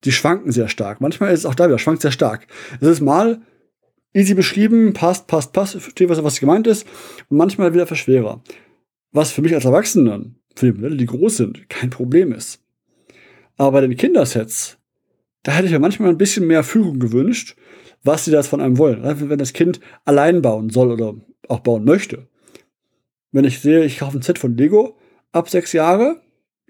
Die 0.05 0.13
schwanken 0.13 0.53
sehr 0.53 0.69
stark. 0.69 1.01
Manchmal 1.01 1.33
ist 1.33 1.41
es 1.41 1.47
auch 1.47 1.55
da 1.55 1.67
wieder, 1.67 1.79
schwankt 1.79 2.03
sehr 2.03 2.13
stark. 2.13 2.47
Es 2.81 2.89
ist 2.89 3.01
mal 3.01 3.43
easy 4.15 4.35
beschrieben, 4.35 4.93
passt, 4.93 5.27
passt, 5.27 5.53
passt, 5.53 5.81
verstehe, 5.81 6.09
was, 6.09 6.23
was 6.25 6.41
gemeint 6.41 6.67
ist, 6.67 6.87
und 7.29 7.37
manchmal 7.37 7.75
wieder 7.75 7.87
verschwerer. 7.87 8.43
Was 9.13 9.31
für 9.31 9.43
mich 9.43 9.55
als 9.55 9.65
Erwachsenen, 9.65 10.37
für 10.57 10.67
die 10.67 10.73
Modelle, 10.73 10.97
die 10.97 11.07
groß 11.07 11.37
sind, 11.37 11.69
kein 11.69 11.91
Problem 11.91 12.33
ist. 12.33 12.63
Aber 13.57 13.73
bei 13.73 13.81
den 13.83 13.97
Kindersets, 13.97 14.79
da 15.43 15.53
hätte 15.53 15.67
ich 15.67 15.73
mir 15.73 15.79
manchmal 15.79 16.11
ein 16.11 16.19
bisschen 16.19 16.47
mehr 16.47 16.65
Führung 16.65 16.99
gewünscht, 16.99 17.57
was 18.03 18.25
sie 18.25 18.31
das 18.31 18.49
von 18.49 18.61
einem 18.61 18.79
wollen. 18.79 19.03
Wenn 19.03 19.39
das 19.39 19.53
Kind 19.53 19.81
allein 20.05 20.43
bauen 20.43 20.71
soll 20.71 20.91
oder 20.91 21.15
auch 21.49 21.61
bauen 21.61 21.85
möchte. 21.85 22.29
Wenn 23.33 23.45
ich 23.45 23.61
sehe, 23.61 23.85
ich 23.85 23.99
kaufe 23.99 24.19
ein 24.19 24.23
Set 24.23 24.39
von 24.39 24.57
Lego 24.57 24.97
ab 25.33 25.49
sechs 25.49 25.73
Jahre, 25.73 26.21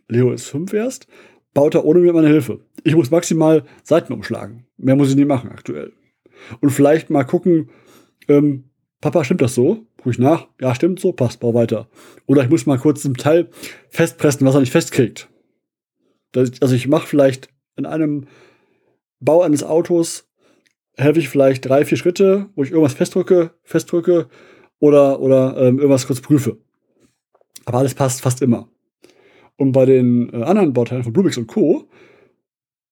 Leo 0.08 0.32
ist 0.32 0.46
fünf 0.46 0.72
erst, 0.72 1.06
baut 1.54 1.74
er 1.74 1.84
ohne 1.84 2.00
mir 2.00 2.12
meine 2.12 2.28
Hilfe. 2.28 2.60
Ich 2.84 2.94
muss 2.94 3.10
maximal 3.10 3.64
Seiten 3.82 4.12
umschlagen. 4.12 4.66
Mehr 4.76 4.96
muss 4.96 5.10
ich 5.10 5.16
nicht 5.16 5.28
machen 5.28 5.50
aktuell. 5.50 5.92
Und 6.60 6.70
vielleicht 6.70 7.10
mal 7.10 7.24
gucken, 7.24 7.70
ähm, 8.28 8.70
Papa, 9.00 9.24
stimmt 9.24 9.42
das 9.42 9.54
so? 9.54 9.86
Ich 10.04 10.18
nach. 10.18 10.48
Ja, 10.60 10.74
stimmt 10.74 11.00
so, 11.00 11.12
passt, 11.12 11.40
bau 11.40 11.54
weiter. 11.54 11.88
Oder 12.26 12.42
ich 12.42 12.50
muss 12.50 12.66
mal 12.66 12.78
kurz 12.78 13.02
zum 13.02 13.16
Teil 13.16 13.48
festpressen, 13.88 14.46
was 14.46 14.54
er 14.54 14.60
nicht 14.60 14.72
festkriegt. 14.72 15.28
Also 16.34 16.74
ich 16.74 16.86
mache 16.86 17.06
vielleicht 17.06 17.48
in 17.76 17.86
einem 17.86 18.26
Bau 19.20 19.42
eines 19.42 19.62
Autos, 19.62 20.28
helfe 20.96 21.18
ich 21.18 21.28
vielleicht 21.28 21.68
drei, 21.68 21.84
vier 21.84 21.98
Schritte, 21.98 22.48
wo 22.54 22.62
ich 22.62 22.70
irgendwas 22.70 22.94
festdrücke, 22.94 23.50
festdrücke 23.62 24.28
oder, 24.78 25.20
oder 25.20 25.56
ähm, 25.58 25.78
irgendwas 25.78 26.06
kurz 26.06 26.20
prüfe. 26.20 26.58
Aber 27.64 27.78
alles 27.78 27.94
passt 27.94 28.22
fast 28.22 28.42
immer. 28.42 28.68
Und 29.60 29.72
bei 29.72 29.84
den 29.84 30.32
äh, 30.32 30.42
anderen 30.42 30.72
Bauteilen 30.72 31.04
von 31.04 31.12
Bluebix 31.12 31.36
und 31.36 31.46
Co., 31.46 31.86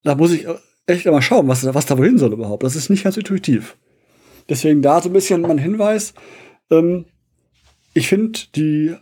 da 0.03 0.15
muss 0.17 0.33
ich 0.33 0.47
echt 0.85 1.07
immer 1.07 1.23
schauen, 1.23 1.49
was, 1.49 1.65
was 1.73 1.87
da 1.87 1.97
wohin 1.97 2.19
soll 2.19 2.35
überhaupt. 2.35 2.63
Das 2.63 2.77
ist 2.77 2.91
nicht 2.91 3.05
ganz 3.05 3.17
intuitiv. 3.17 3.79
Deswegen 4.51 4.83
da 4.83 5.01
so 5.01 5.09
ein 5.09 5.15
bisschen 5.15 5.41
mein 5.41 5.57
Hinweis. 5.57 6.13
Ähm, 6.71 7.07
ich 7.95 8.09
finde 8.09 8.39
die 8.55 8.95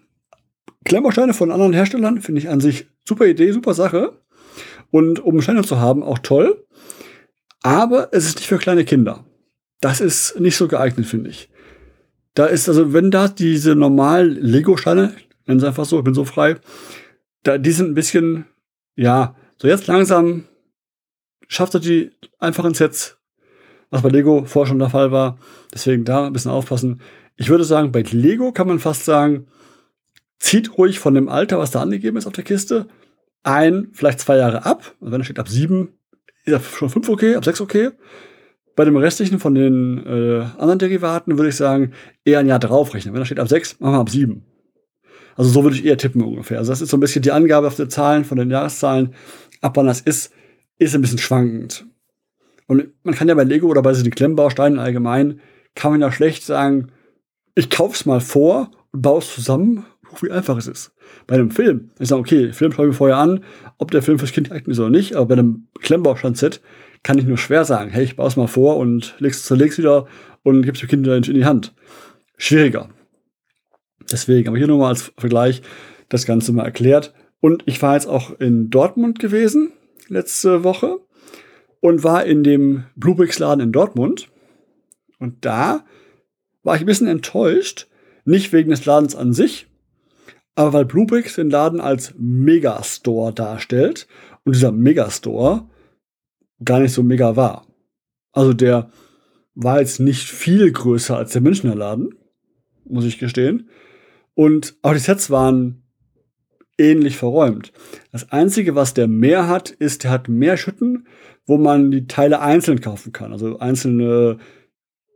Klemmbausteine 0.84 1.34
von 1.34 1.50
anderen 1.50 1.72
Herstellern, 1.72 2.20
finde 2.20 2.40
ich 2.40 2.48
an 2.48 2.60
sich 2.60 2.86
super 3.04 3.26
Idee, 3.26 3.50
super 3.50 3.74
Sache. 3.74 4.12
Und 4.92 5.18
um 5.18 5.42
Steine 5.42 5.64
zu 5.64 5.80
haben, 5.80 6.04
auch 6.04 6.20
toll. 6.20 6.64
Aber 7.64 8.10
es 8.12 8.26
ist 8.26 8.36
nicht 8.36 8.46
für 8.46 8.58
kleine 8.58 8.84
Kinder. 8.84 9.24
Das 9.80 10.00
ist 10.00 10.38
nicht 10.38 10.56
so 10.56 10.68
geeignet, 10.68 11.06
finde 11.06 11.30
ich. 11.30 11.50
Da 12.34 12.46
ist 12.46 12.68
also, 12.68 12.92
wenn 12.92 13.10
da 13.10 13.26
diese 13.26 13.74
normalen 13.74 14.40
Lego-Steine, 14.40 15.14
nennen 15.46 15.58
sie 15.58 15.66
einfach 15.66 15.84
so, 15.84 15.98
ich 15.98 16.04
bin 16.04 16.14
so 16.14 16.24
frei, 16.24 16.58
da, 17.46 17.58
die 17.58 17.72
sind 17.72 17.90
ein 17.90 17.94
bisschen, 17.94 18.46
ja, 18.96 19.36
so 19.58 19.68
jetzt 19.68 19.86
langsam 19.86 20.44
schafft 21.48 21.74
er 21.74 21.80
die 21.80 22.10
einfachen 22.38 22.74
Sets, 22.74 23.18
was 23.90 24.02
bei 24.02 24.08
Lego 24.08 24.44
vorher 24.44 24.68
schon 24.68 24.78
der 24.78 24.90
Fall 24.90 25.12
war. 25.12 25.38
Deswegen 25.72 26.04
da 26.04 26.26
ein 26.26 26.32
bisschen 26.32 26.50
aufpassen. 26.50 27.00
Ich 27.36 27.48
würde 27.48 27.64
sagen, 27.64 27.92
bei 27.92 28.02
Lego 28.02 28.52
kann 28.52 28.66
man 28.66 28.78
fast 28.78 29.04
sagen, 29.04 29.46
zieht 30.38 30.76
ruhig 30.76 30.98
von 30.98 31.14
dem 31.14 31.28
Alter, 31.28 31.58
was 31.58 31.70
da 31.70 31.80
angegeben 31.80 32.16
ist 32.16 32.26
auf 32.26 32.32
der 32.32 32.44
Kiste, 32.44 32.88
ein, 33.42 33.88
vielleicht 33.92 34.20
zwei 34.20 34.36
Jahre 34.36 34.64
ab. 34.64 34.94
Und 35.00 35.12
wenn 35.12 35.20
da 35.20 35.24
steht 35.24 35.38
ab 35.38 35.48
sieben, 35.48 35.94
ist 36.44 36.52
ja 36.52 36.60
schon 36.60 36.90
fünf 36.90 37.08
okay, 37.08 37.36
ab 37.36 37.44
sechs 37.44 37.60
okay. 37.60 37.90
Bei 38.74 38.84
dem 38.84 38.96
restlichen 38.96 39.38
von 39.38 39.54
den 39.54 40.04
äh, 40.04 40.46
anderen 40.58 40.78
Derivaten 40.78 41.38
würde 41.38 41.48
ich 41.48 41.56
sagen, 41.56 41.92
eher 42.24 42.40
ein 42.40 42.46
Jahr 42.46 42.58
draufrechnen. 42.58 43.14
Wenn 43.14 43.20
da 43.20 43.24
steht 43.24 43.40
ab 43.40 43.48
sechs, 43.48 43.80
machen 43.80 43.94
wir 43.94 44.00
ab 44.00 44.10
sieben. 44.10 44.44
Also 45.36 45.50
so 45.50 45.62
würde 45.62 45.76
ich 45.76 45.84
eher 45.84 45.98
tippen 45.98 46.22
ungefähr. 46.22 46.58
Also 46.58 46.72
das 46.72 46.80
ist 46.80 46.90
so 46.90 46.96
ein 46.96 47.00
bisschen 47.00 47.22
die 47.22 47.32
Angabe 47.32 47.66
auf 47.66 47.76
den 47.76 47.90
Zahlen 47.90 48.24
von 48.24 48.38
den 48.38 48.50
Jahreszahlen. 48.50 49.14
Ab 49.60 49.76
wann 49.76 49.86
das 49.86 50.00
ist, 50.00 50.32
ist 50.78 50.94
ein 50.94 51.02
bisschen 51.02 51.18
schwankend. 51.18 51.86
Und 52.66 52.88
man 53.04 53.14
kann 53.14 53.28
ja 53.28 53.34
bei 53.34 53.44
Lego 53.44 53.68
oder 53.68 53.82
bei 53.82 53.92
den 53.92 54.10
Klemmbausteinen 54.10 54.78
allgemein, 54.78 55.40
kann 55.74 55.92
man 55.92 56.00
ja 56.00 56.10
schlecht 56.10 56.44
sagen, 56.44 56.88
ich 57.54 57.70
kauf's 57.70 58.06
mal 58.06 58.20
vor 58.20 58.70
und 58.92 59.02
baue 59.02 59.20
es 59.20 59.32
zusammen, 59.34 59.84
wie 60.20 60.30
einfach 60.30 60.56
es 60.56 60.66
ist. 60.66 60.92
Bei 61.26 61.34
einem 61.34 61.50
Film, 61.50 61.90
ich 61.98 62.08
sage, 62.08 62.20
okay, 62.20 62.52
Film 62.52 62.72
schaue 62.72 62.86
ich 62.86 62.90
mir 62.90 62.96
vorher 62.96 63.18
an, 63.18 63.44
ob 63.78 63.90
der 63.90 64.02
Film 64.02 64.18
fürs 64.18 64.32
Kind 64.32 64.48
geeignet 64.48 64.68
ist 64.68 64.80
oder 64.80 64.90
nicht, 64.90 65.14
aber 65.14 65.26
bei 65.26 65.34
einem 65.34 65.68
Klemmbaustein-Set 65.80 66.60
kann 67.02 67.18
ich 67.18 67.24
nur 67.24 67.38
schwer 67.38 67.64
sagen, 67.64 67.90
hey, 67.90 68.04
ich 68.04 68.16
baue 68.16 68.28
es 68.28 68.36
mal 68.36 68.48
vor 68.48 68.78
und 68.78 69.14
leg's 69.18 69.44
zerleg's 69.44 69.78
wieder 69.78 70.06
und 70.42 70.62
gib's 70.62 70.80
dem 70.80 70.88
Kind 70.88 71.06
in 71.06 71.34
die 71.34 71.44
Hand. 71.44 71.74
Schwieriger. 72.36 72.88
Deswegen, 74.10 74.48
aber 74.48 74.58
hier 74.58 74.66
nochmal 74.66 74.90
als 74.90 75.12
Vergleich 75.16 75.62
das 76.08 76.26
Ganze 76.26 76.52
mal 76.52 76.64
erklärt. 76.64 77.14
Und 77.40 77.62
ich 77.66 77.80
war 77.82 77.94
jetzt 77.94 78.08
auch 78.08 78.38
in 78.38 78.70
Dortmund 78.70 79.18
gewesen, 79.18 79.72
letzte 80.08 80.64
Woche, 80.64 81.00
und 81.80 82.04
war 82.04 82.24
in 82.24 82.42
dem 82.42 82.84
Bluebricks-Laden 82.96 83.60
in 83.60 83.72
Dortmund. 83.72 84.28
Und 85.18 85.44
da 85.44 85.84
war 86.62 86.76
ich 86.76 86.82
ein 86.82 86.86
bisschen 86.86 87.06
enttäuscht, 87.06 87.88
nicht 88.24 88.52
wegen 88.52 88.70
des 88.70 88.84
Ladens 88.84 89.14
an 89.14 89.32
sich, 89.32 89.68
aber 90.56 90.72
weil 90.72 90.84
Bluebricks 90.84 91.36
den 91.36 91.50
Laden 91.50 91.80
als 91.80 92.14
Megastore 92.18 93.32
darstellt 93.32 94.08
und 94.44 94.54
dieser 94.54 94.72
Megastore 94.72 95.68
gar 96.64 96.80
nicht 96.80 96.92
so 96.92 97.02
mega 97.02 97.36
war. 97.36 97.66
Also 98.32 98.52
der 98.52 98.90
war 99.54 99.80
jetzt 99.80 100.00
nicht 100.00 100.28
viel 100.28 100.72
größer 100.72 101.16
als 101.16 101.32
der 101.32 101.42
Münchner 101.42 101.74
Laden, 101.74 102.14
muss 102.84 103.04
ich 103.04 103.18
gestehen. 103.18 103.68
Und 104.36 104.76
auch 104.82 104.92
die 104.92 104.98
Sets 104.98 105.30
waren 105.30 105.82
ähnlich 106.78 107.16
verräumt. 107.16 107.72
Das 108.12 108.30
Einzige, 108.30 108.74
was 108.74 108.92
der 108.92 109.08
mehr 109.08 109.48
hat, 109.48 109.70
ist, 109.70 110.04
der 110.04 110.10
hat 110.10 110.28
mehr 110.28 110.58
Schütten, 110.58 111.08
wo 111.46 111.56
man 111.56 111.90
die 111.90 112.06
Teile 112.06 112.40
einzeln 112.40 112.82
kaufen 112.82 113.12
kann. 113.12 113.32
Also 113.32 113.58
einzelne 113.58 114.36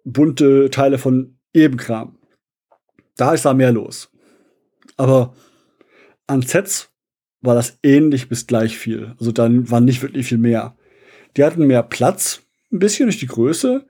bunte 0.04 0.70
Teile 0.70 0.96
von 0.96 1.36
Ebenkram. 1.52 2.18
Da 3.16 3.34
ist 3.34 3.44
da 3.44 3.52
mehr 3.52 3.72
los. 3.72 4.10
Aber 4.96 5.34
an 6.26 6.40
Sets 6.40 6.90
war 7.42 7.54
das 7.54 7.78
ähnlich 7.82 8.30
bis 8.30 8.46
gleich 8.46 8.78
viel. 8.78 9.14
Also 9.18 9.32
dann 9.32 9.70
war 9.70 9.82
nicht 9.82 10.00
wirklich 10.00 10.26
viel 10.28 10.38
mehr. 10.38 10.78
Die 11.36 11.44
hatten 11.44 11.66
mehr 11.66 11.82
Platz, 11.82 12.40
ein 12.72 12.78
bisschen 12.78 13.06
durch 13.06 13.18
die 13.18 13.26
Größe, 13.26 13.86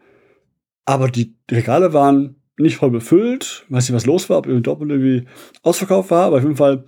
aber 0.84 1.08
die 1.08 1.36
Regale 1.48 1.92
waren 1.92 2.39
nicht 2.60 2.76
voll 2.76 2.90
befüllt. 2.90 3.64
Weiß 3.68 3.88
nicht, 3.88 3.96
was 3.96 4.06
los 4.06 4.30
war, 4.30 4.38
ob 4.38 4.46
irgendwie 4.46 4.62
Dortmund 4.62 4.92
irgendwie 4.92 5.26
ausverkauft 5.62 6.10
war, 6.10 6.26
aber 6.26 6.36
auf 6.36 6.42
jeden 6.42 6.56
Fall 6.56 6.84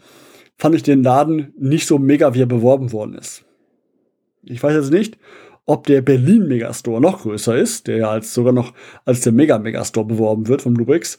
fand 0.56 0.74
ich 0.74 0.82
den 0.82 1.02
Laden 1.02 1.52
nicht 1.58 1.86
so 1.86 1.98
mega, 1.98 2.34
wie 2.34 2.42
er 2.42 2.46
beworben 2.46 2.92
worden 2.92 3.14
ist. 3.14 3.44
Ich 4.44 4.62
weiß 4.62 4.74
jetzt 4.74 4.92
nicht, 4.92 5.18
ob 5.66 5.86
der 5.86 6.02
Berlin 6.02 6.48
Megastore 6.48 7.00
noch 7.00 7.22
größer 7.22 7.56
ist, 7.56 7.86
der 7.86 7.96
ja 7.96 8.10
als 8.10 8.34
sogar 8.34 8.52
noch 8.52 8.72
als 9.04 9.20
der 9.20 9.32
Mega 9.32 9.58
Megastore 9.58 10.06
beworben 10.06 10.48
wird 10.48 10.62
von 10.62 10.74
Bluebricks. 10.74 11.18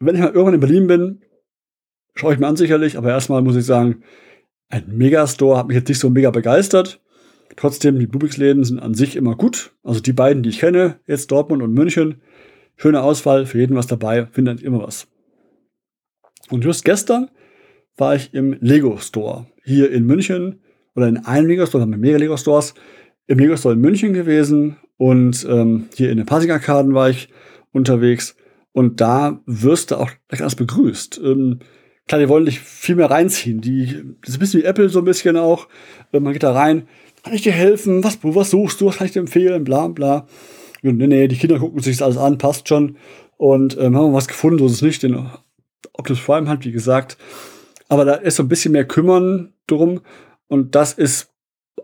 Wenn 0.00 0.14
ich 0.14 0.20
mal 0.20 0.28
irgendwann 0.28 0.54
in 0.54 0.60
Berlin 0.60 0.86
bin, 0.86 1.20
schaue 2.14 2.34
ich 2.34 2.38
mir 2.38 2.46
an 2.46 2.56
sicherlich, 2.56 2.98
aber 2.98 3.10
erstmal 3.10 3.42
muss 3.42 3.56
ich 3.56 3.64
sagen, 3.64 4.02
ein 4.68 4.84
Megastore 4.88 5.56
hat 5.56 5.68
mich 5.68 5.76
jetzt 5.76 5.88
nicht 5.88 6.00
so 6.00 6.10
mega 6.10 6.30
begeistert. 6.30 7.00
Trotzdem, 7.56 7.98
die 7.98 8.06
Bluebricks-Läden 8.06 8.64
sind 8.64 8.78
an 8.78 8.94
sich 8.94 9.16
immer 9.16 9.34
gut. 9.34 9.72
Also 9.82 10.00
die 10.00 10.12
beiden, 10.12 10.42
die 10.42 10.50
ich 10.50 10.58
kenne, 10.58 11.00
jetzt 11.06 11.30
Dortmund 11.30 11.62
und 11.62 11.72
München, 11.72 12.20
schöne 12.78 13.02
Auswahl, 13.02 13.44
für 13.44 13.58
jeden 13.58 13.76
was 13.76 13.86
dabei, 13.86 14.26
findet 14.26 14.62
immer 14.62 14.82
was. 14.82 15.06
Und 16.48 16.64
just 16.64 16.84
gestern 16.84 17.30
war 17.98 18.14
ich 18.14 18.32
im 18.32 18.56
Lego 18.60 18.96
Store 18.98 19.46
hier 19.64 19.90
in 19.90 20.06
München 20.06 20.60
oder 20.94 21.08
in 21.08 21.18
einem 21.18 21.48
Lego 21.48 21.66
Store, 21.66 21.84
wir 21.84 21.92
haben 21.92 22.00
mehrere 22.00 22.20
Lego 22.20 22.36
Stores, 22.38 22.72
im 23.26 23.38
Lego 23.38 23.56
Store 23.56 23.74
in 23.74 23.80
München 23.80 24.14
gewesen 24.14 24.76
und 24.96 25.46
ähm, 25.50 25.88
hier 25.94 26.10
in 26.10 26.16
den 26.16 26.26
Passing-Arkaden 26.26 26.94
war 26.94 27.10
ich 27.10 27.28
unterwegs 27.72 28.36
und 28.72 29.00
da 29.00 29.42
wirst 29.44 29.90
du 29.90 29.96
auch 29.96 30.10
alles 30.30 30.54
begrüßt. 30.54 31.20
Ähm, 31.22 31.58
klar, 32.06 32.20
die 32.20 32.28
wollen 32.28 32.46
dich 32.46 32.60
viel 32.60 32.94
mehr 32.94 33.10
reinziehen. 33.10 33.60
Die, 33.60 33.86
das 34.22 34.30
ist 34.30 34.36
ein 34.36 34.40
bisschen 34.40 34.62
wie 34.62 34.66
Apple 34.66 34.88
so 34.88 35.00
ein 35.00 35.04
bisschen 35.04 35.36
auch. 35.36 35.68
Äh, 36.12 36.20
man 36.20 36.32
geht 36.32 36.44
da 36.44 36.52
rein, 36.52 36.88
kann 37.22 37.34
ich 37.34 37.42
dir 37.42 37.52
helfen? 37.52 38.02
Was, 38.04 38.18
was 38.22 38.50
suchst 38.50 38.80
du? 38.80 38.86
Was 38.86 38.98
kann 38.98 39.06
ich 39.06 39.12
dir 39.12 39.20
empfehlen? 39.20 39.64
Bla, 39.64 39.88
bla. 39.88 40.26
Nee, 40.82 41.06
nee, 41.06 41.28
die 41.28 41.36
Kinder 41.36 41.58
gucken 41.58 41.80
sich 41.80 41.96
das 41.96 42.04
alles 42.04 42.16
an, 42.18 42.38
passt 42.38 42.68
schon. 42.68 42.96
Und 43.36 43.76
ähm, 43.78 43.96
haben 43.96 44.10
wir 44.10 44.14
was 44.14 44.28
gefunden, 44.28 44.58
so 44.58 44.66
ist 44.66 44.72
es 44.72 44.82
nicht. 44.82 45.02
Den 45.02 45.28
Optimus 45.92 46.22
Prime 46.22 46.48
hat, 46.48 46.64
wie 46.64 46.72
gesagt. 46.72 47.16
Aber 47.88 48.04
da 48.04 48.14
ist 48.14 48.36
so 48.36 48.42
ein 48.42 48.48
bisschen 48.48 48.72
mehr 48.72 48.86
Kümmern 48.86 49.52
drum. 49.66 50.00
Und 50.48 50.74
das 50.74 50.92
ist 50.92 51.32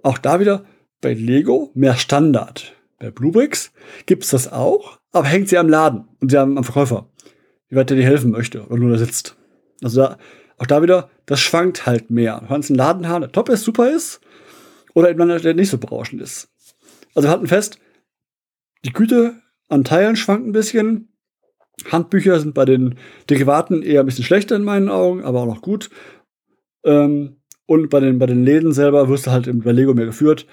auch 0.03 0.19
da 0.19 0.41
wieder 0.41 0.65
bei 1.01 1.15
Lego 1.15 1.71
mehr 1.75 1.97
Standard. 1.97 2.75
Bei 2.99 3.11
Bluebricks 3.11 3.73
gibt 4.07 4.25
es 4.25 4.31
das 4.31 4.51
auch, 4.51 4.99
aber 5.13 5.27
hängt 5.27 5.49
sie 5.49 5.59
am 5.59 5.69
Laden 5.69 6.09
und 6.21 6.31
sie 6.31 6.39
haben 6.39 6.57
am 6.57 6.65
Verkäufer, 6.65 7.11
wie 7.69 7.77
weit 7.77 7.91
der 7.91 7.97
dir 7.97 8.05
helfen 8.05 8.31
möchte 8.31 8.67
oder 8.67 8.79
nur 8.79 8.91
da 8.91 8.99
sitzt. 8.99 9.37
Also 9.83 10.03
da, 10.03 10.19
auch 10.57 10.67
da 10.67 10.83
wieder, 10.83 11.11
das 11.27 11.41
schwankt 11.41 11.87
halt 11.87 12.11
mehr. 12.11 12.41
Du 12.41 12.47
kannst 12.47 12.71
einen 12.71 12.79
Laden 12.79 13.09
haben, 13.09 13.23
der 13.23 13.33
top 13.33 13.49
ist, 13.49 13.65
super 13.65 13.91
ist, 13.91 14.21
oder 14.95 15.11
eben 15.11 15.21
einer, 15.21 15.41
der 15.41 15.55
nicht 15.55 15.71
so 15.71 15.79
berauschend 15.79 16.23
ist. 16.23 16.49
Also 17.15 17.29
wir 17.29 17.33
hatten 17.33 17.47
fest, 17.47 17.79
die 18.85 18.93
Güte 18.93 19.35
an 19.69 19.85
Teilen 19.85 20.17
schwankt 20.17 20.47
ein 20.47 20.53
bisschen. 20.53 21.09
Handbücher 21.91 22.39
sind 22.39 22.55
bei 22.55 22.65
den 22.65 22.97
Derivaten 23.29 23.83
eher 23.83 24.01
ein 24.01 24.07
bisschen 24.07 24.25
schlechter 24.25 24.57
in 24.57 24.65
meinen 24.65 24.89
Augen, 24.89 25.25
aber 25.25 25.41
auch 25.41 25.47
noch 25.47 25.63
gut. 25.63 25.91
Ähm, 26.85 27.37
und 27.67 27.89
bei 27.89 28.01
den, 28.01 28.19
bei 28.19 28.27
den 28.27 28.45
Läden 28.45 28.73
selber 28.73 29.09
wirst 29.09 29.27
du 29.27 29.31
halt 29.31 29.49
bei 29.65 29.73
Lego 29.73 29.95
mehr 29.95 30.07
geführt. 30.07 30.47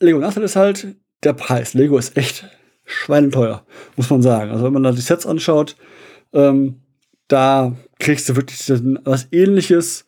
Lego 0.00 0.18
Nachteil 0.18 0.42
ist 0.42 0.56
halt 0.56 0.96
der 1.22 1.32
Preis. 1.32 1.74
Lego 1.74 1.96
ist 1.96 2.16
echt 2.16 2.48
schweineteuer, 2.84 3.64
muss 3.96 4.10
man 4.10 4.22
sagen. 4.22 4.50
Also 4.50 4.64
wenn 4.64 4.72
man 4.72 4.82
da 4.82 4.92
die 4.92 5.00
Sets 5.00 5.26
anschaut, 5.26 5.76
ähm, 6.32 6.82
da 7.28 7.76
kriegst 7.98 8.28
du 8.28 8.36
wirklich 8.36 8.60
was 9.04 9.28
ähnliches 9.32 10.06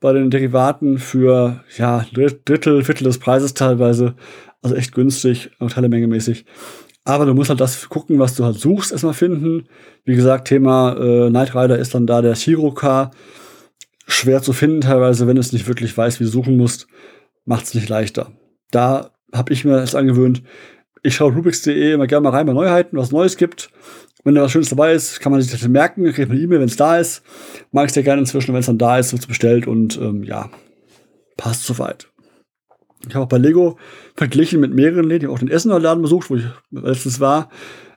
bei 0.00 0.12
den 0.12 0.30
Derivaten 0.30 0.98
für 0.98 1.64
ja, 1.76 2.06
Drittel, 2.12 2.84
Viertel 2.84 3.04
des 3.04 3.18
Preises 3.18 3.54
teilweise. 3.54 4.14
Also 4.64 4.76
echt 4.76 4.94
günstig, 4.94 5.50
Teile 5.68 5.90
mäßig. 5.90 6.46
Aber 7.04 7.26
du 7.26 7.34
musst 7.34 7.50
halt 7.50 7.60
das 7.60 7.86
gucken, 7.90 8.18
was 8.18 8.34
du 8.34 8.46
halt 8.46 8.58
suchst, 8.58 8.92
erstmal 8.92 9.12
finden. 9.12 9.68
Wie 10.06 10.16
gesagt, 10.16 10.48
Thema 10.48 10.96
äh, 10.96 11.28
Knight 11.28 11.54
Rider 11.54 11.78
ist 11.78 11.94
dann 11.94 12.06
da 12.06 12.22
der 12.22 12.34
Shiroka. 12.34 13.10
Schwer 14.06 14.40
zu 14.40 14.54
finden 14.54 14.80
teilweise, 14.80 15.26
wenn 15.26 15.36
du 15.36 15.40
es 15.40 15.52
nicht 15.52 15.68
wirklich 15.68 15.94
weißt, 15.94 16.18
wie 16.18 16.24
du 16.24 16.30
suchen 16.30 16.56
musst, 16.56 16.86
macht 17.44 17.66
es 17.66 17.74
nicht 17.74 17.90
leichter. 17.90 18.32
Da 18.70 19.10
habe 19.34 19.52
ich 19.52 19.66
mir 19.66 19.72
das 19.72 19.94
angewöhnt. 19.94 20.42
Ich 21.02 21.16
schaue 21.16 21.34
Rubix.de 21.34 21.92
immer 21.92 22.06
gerne 22.06 22.24
mal 22.24 22.30
rein 22.30 22.46
bei 22.46 22.54
Neuheiten, 22.54 22.96
was 22.96 23.12
Neues 23.12 23.36
gibt. 23.36 23.68
Wenn 24.24 24.34
da 24.34 24.40
was 24.40 24.52
Schönes 24.52 24.70
dabei 24.70 24.94
ist, 24.94 25.20
kann 25.20 25.30
man 25.30 25.42
sich 25.42 25.52
das 25.52 25.68
merken, 25.68 26.04
kriegt 26.04 26.28
man 26.28 26.38
eine 26.38 26.42
E-Mail, 26.42 26.60
wenn 26.60 26.68
es 26.68 26.76
da 26.76 26.96
ist. 26.96 27.22
Mag 27.70 27.88
ich 27.88 27.92
sehr 27.92 28.02
gerne 28.02 28.20
inzwischen, 28.20 28.54
wenn 28.54 28.60
es 28.60 28.66
dann 28.66 28.78
da 28.78 28.98
ist, 28.98 29.12
wird 29.12 29.20
es 29.20 29.28
bestellt 29.28 29.66
und 29.66 29.98
ähm, 29.98 30.22
ja, 30.22 30.48
passt 31.36 31.64
soweit. 31.64 32.08
Ich 33.08 33.14
habe 33.14 33.24
auch 33.24 33.28
bei 33.28 33.38
Lego 33.38 33.78
verglichen 34.14 34.60
mit 34.60 34.74
mehreren 34.74 35.04
Läden. 35.04 35.22
Ich 35.22 35.28
habe 35.28 35.34
auch 35.34 35.38
den 35.38 35.50
Essener 35.50 35.78
Laden 35.78 36.02
besucht, 36.02 36.30
wo 36.30 36.36
ich 36.36 36.44
letztens 36.70 37.20
war. 37.20 37.50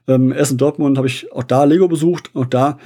Ähm, 0.07 0.31
Essen 0.31 0.57
Dortmund 0.57 0.97
habe 0.97 1.07
ich 1.07 1.31
auch 1.31 1.43
da 1.43 1.63
Lego 1.63 1.87
besucht. 1.87 2.31
Auch 2.33 2.45
da 2.45 2.77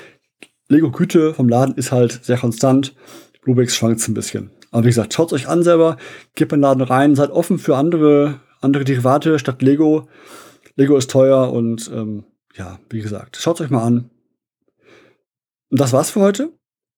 Lego-Güte 0.67 1.33
vom 1.33 1.49
Laden 1.49 1.75
ist 1.75 1.91
halt 1.91 2.23
sehr 2.23 2.37
konstant. 2.37 2.95
Bluebricks 3.43 3.75
schwankt 3.75 4.07
ein 4.07 4.13
bisschen. 4.13 4.51
Aber 4.71 4.83
wie 4.83 4.89
gesagt, 4.89 5.13
schaut 5.13 5.33
euch 5.33 5.47
an 5.47 5.63
selber, 5.63 5.97
gebt 6.35 6.53
in 6.53 6.59
den 6.59 6.61
Laden 6.61 6.81
rein, 6.81 7.15
seid 7.15 7.29
offen 7.29 7.59
für 7.59 7.75
andere, 7.75 8.39
andere 8.61 8.85
Derivate 8.85 9.37
statt 9.37 9.61
Lego. 9.61 10.07
Lego 10.75 10.95
ist 10.95 11.11
teuer 11.11 11.51
und 11.51 11.91
ähm, 11.93 12.23
ja, 12.55 12.79
wie 12.89 13.01
gesagt, 13.01 13.37
schaut 13.37 13.59
euch 13.59 13.69
mal 13.69 13.83
an. 13.83 14.09
Und 15.69 15.79
das 15.79 15.93
war's 15.93 16.11
für 16.11 16.21
heute. 16.21 16.53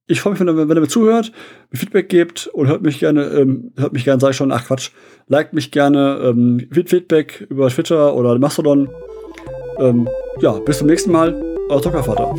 Ich 0.06 0.20
freue 0.20 0.32
mich, 0.34 0.40
wenn 0.42 0.50
ihr, 0.50 0.58
wenn 0.58 0.78
ihr 0.78 0.82
mir 0.82 0.88
zuhört, 0.88 1.32
mir 1.72 1.80
Feedback 1.80 2.10
gebt 2.10 2.48
und 2.48 2.68
hört 2.68 2.82
mich 2.82 3.00
gerne, 3.00 3.24
ähm, 3.28 3.72
hört 3.78 3.94
mich 3.94 4.04
gerne, 4.04 4.20
sag 4.20 4.32
ich 4.32 4.36
schon, 4.36 4.52
ach 4.52 4.66
Quatsch, 4.66 4.92
liked 5.28 5.54
mich 5.54 5.72
gerne, 5.72 6.20
ähm, 6.24 6.68
Feedback 6.72 7.48
über 7.50 7.70
Twitter 7.70 8.14
oder 8.14 8.38
Mastodon. 8.38 8.90
Ähm, 9.80 10.10
ja, 10.42 10.52
bis 10.60 10.80
zum 10.80 10.88
nächsten 10.88 11.12
Mal, 11.12 11.42
euer 11.70 11.82
Zockervater. 11.82 12.36